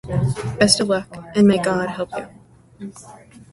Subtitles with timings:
[0.57, 2.27] Best of luck, and may God help you.